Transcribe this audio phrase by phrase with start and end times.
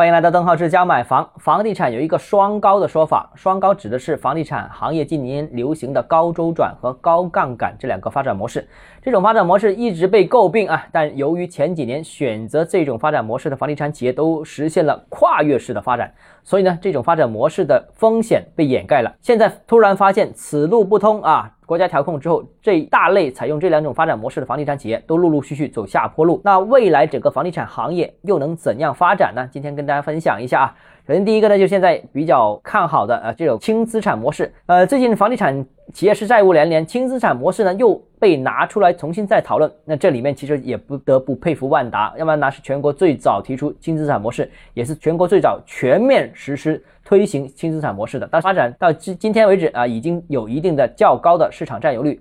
[0.00, 1.28] 欢迎来到邓浩之家买房。
[1.36, 8.66] 房地产有一个双高的说法，双高指的是房地产行业近年流行的高周转和高杠杆这两个发展模式。
[9.02, 16.10] 这种发展模式一直被诟病啊，但由于前几年选择这种发展模式的房地产企业都实现了跨越式的发展，
[16.42, 19.14] 所以呢，这种发展模式的风险被掩盖了。
[19.20, 21.58] 现在突然发现此路不通啊！
[21.70, 26.40] 国家调控之后，这一大类采用这两种发展模式的房地产企业都陆陆续续走下坡路。
[26.42, 29.48] 那未来整个房地产行业又能怎样发展呢？
[29.52, 30.74] 今天跟大家分享一下啊。
[31.06, 34.52] 首先第一个呢，就现在比较看好的呃这种轻资产模式。
[34.66, 39.70] 呃，最近房地产企业是债务连连，轻资产模式呢又被拿出来重新再讨论。
[39.84, 48.28] 那这里面其实也不得不佩服万达，要不然呢是全国最早提出轻资产模式，也是全国最早全面实施 推行轻资产模式的。
[48.30, 52.18] 但发展到今今天为止啊，已经有一定的较高的市场占有率。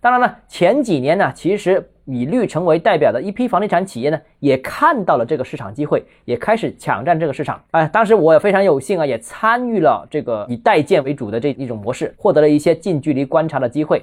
[0.00, 1.90] 当然了，前几年呢，其实。
[2.06, 7.62] 以绿城为代表的一批房地产企业呢，也看到了这个市场机会，也开始抢占这个市场。
[7.70, 14.02] 哎，当时我也非常有幸啊，也参与了这个以代建为主的这一种模式，获得了一些近距离观察的机会，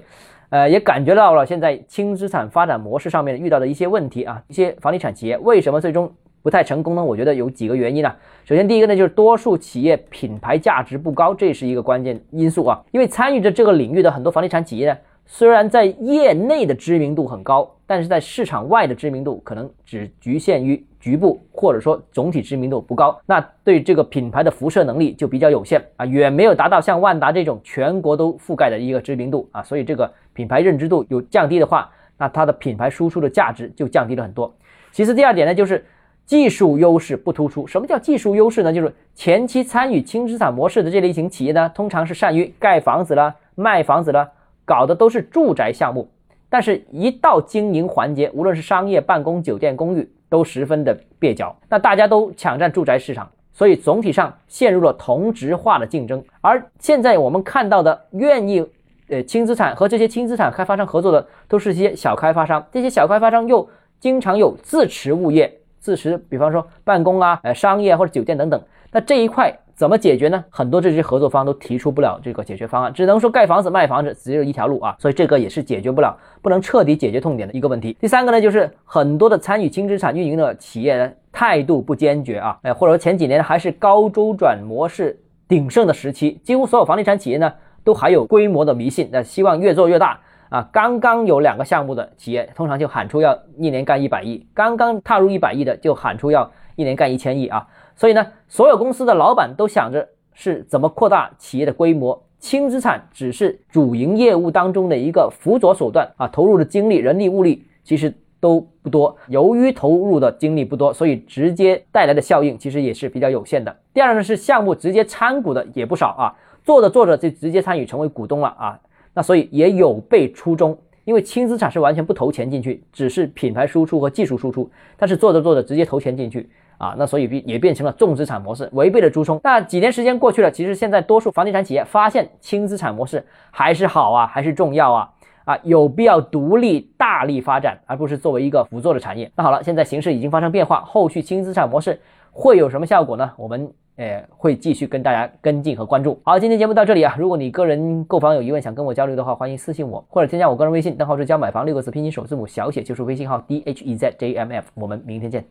[0.51, 6.09] 呃，也感觉到了现在轻资产发展模式上面遇到的一些问题啊，一些房地产企业为什么最终
[6.47, 7.03] 不太成功呢？
[7.03, 8.09] 我觉得有几个原因呢。
[8.45, 12.81] 首先，第一个呢，就是多数企业品牌价值不高，这是一个关键因素啊。
[12.91, 14.97] 因为参与着这个领域的很多房地产企业呢。
[15.25, 34.55] 虽然在业内的知名度很高，但是在市场外的知名度可能只局限于局部，或者说总体知名度不高，那对这个品牌的辐射能力就比较有限啊，远没有达到像万达这种全国都覆盖的一个知名度啊，所以这个品牌认知度有降低的话，那它的品牌输出的价值就降低了很多。
[34.93, 35.85] 其次，第二点呢，就是
[36.27, 37.65] 技术优势不突出。
[37.65, 38.71] 什么叫技术优势呢？
[38.71, 44.33] 就是前期参与轻资产模式的这类型企业呢，通常是善于盖房子了、卖房子了。
[44.65, 46.09] 搞的都是住宅项目，
[46.49, 51.55] 但是，一到经营环节，无论是商业、办公、酒店、公寓，都十分的蹩脚。
[51.69, 56.21] 那大家都抢占住宅市场，所以总体上陷入了同质化的竞争。
[56.41, 58.67] 而现在我们看到的，愿意
[59.07, 62.67] 呃轻资产和这些轻资产开发商合作的，都是一些小开发商。
[62.69, 63.69] 这些小开发商又
[64.01, 68.61] 经常有自持物业，自持，比方说办公啊、呃商业或者酒店等等。
[68.91, 69.57] 那这一块。
[69.77, 70.43] 怎么解决呢？
[70.49, 77.95] 很多这些合作方都提出不了这个解决方案，只能说盖房子卖房子只有一条路啊，所以这个也是解决不了，不能彻底解决痛点的一个问题。
[77.99, 85.15] 第三个呢，就是很多的参与轻资产运营的企业态度不坚决啊，哎，或者说前几年还是高周转模式
[85.47, 90.19] 鼎盛的时期，几乎所有房地产企业呢都还有规模的迷信，那希望越做越大
[90.49, 90.67] 啊。
[90.71, 97.67] 刚刚有两个项目的企业，通常就喊出要一年干一百亿，刚刚踏入一百亿的就喊出要一年干一千亿啊。
[97.95, 109.17] 所以呢，所有公司的老板都想着是怎么扩大企业的规模，轻资产只是主营业务当中的一个辅佐手段啊，投入的精力、人力、物力其实都不多。
[109.29, 113.75] 由于投入的精力不多，所以直接带来的效应其实也是比较有限的。
[113.93, 118.79] 第二呢，是项目直接参股的也不少啊，做着做着就直接参与成为股东了啊，
[119.17, 126.47] 那所以也有悖初衷，因为轻资产是完全不投钱进去，只是品牌输出和技术输出，但是做着做着直接投钱进去。
[126.77, 129.41] 啊，那所以变也变成了重资产模式，违背了初衷。
[129.43, 135.09] 那几年时间过去了，其实现在多数房地产企业发现轻资产模式还是好啊，还是重要啊，
[135.45, 139.31] 啊，有必要独立大力发展，而不是作为一个辅助的产业。
[139.35, 141.99] 那好了，现在形势已经发生变化，后续轻资产模式
[142.31, 143.31] 会有什么效果呢？
[143.37, 146.19] 我们呃会继续跟大家跟进和关注。
[146.23, 154.67] 好，今天节目到这里啊，如果你个人购房有疑问想跟我交流的话，欢迎私信我或者添加我个人微信，账号是教买房六个字拼音首字母小写就是微信号 d h e z j m f。
[154.75, 155.45] 我们明天见。